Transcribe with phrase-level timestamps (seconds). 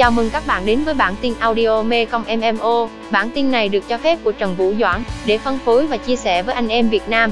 [0.00, 2.88] Chào mừng các bạn đến với bản tin audio Mekong MMO.
[3.12, 6.16] Bản tin này được cho phép của Trần Vũ Doãn để phân phối và chia
[6.16, 7.30] sẻ với anh em Việt Nam.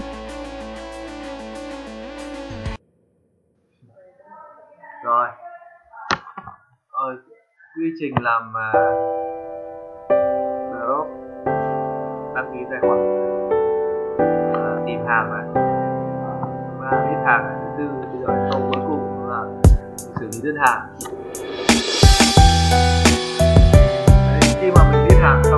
[5.04, 5.28] Rồi.
[6.92, 7.16] Rồi,
[7.76, 8.74] quy trình làm uh,
[10.70, 11.06] drop
[12.34, 12.98] đăng ký tài khoản
[14.52, 15.64] uh, tìm hàng này
[16.80, 19.44] và uh, hàng thứ tư bây giờ câu cuối cùng là
[20.20, 20.80] xử lý đơn hàng
[24.68, 25.57] ที่มาเป็นนิทานครั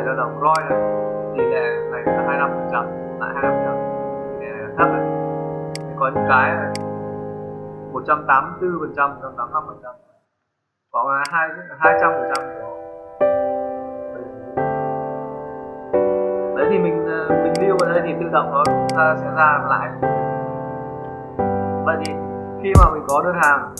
[0.00, 0.78] thể cho rằng ROI này
[1.36, 2.84] tỷ lệ này là 25 phần trăm
[3.20, 3.76] lại 25 phần trăm,
[4.40, 5.04] tỷ lệ thấp này.
[5.78, 6.54] Thì có những cái
[7.92, 9.92] một trăm này 184 phần trăm 185 phần trăm.
[10.92, 12.44] Có hai hai trăm phần trăm
[16.56, 18.64] đấy thì mình ờ, mình lưu vào đây thì tự động nó
[18.96, 19.90] ta sẽ ra lại
[21.84, 22.12] vậy thì
[22.62, 23.74] khi mà mình có đơn hàng